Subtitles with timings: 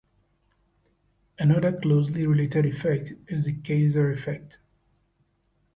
[1.37, 4.57] Another, closely related effect is the Kaiser effect.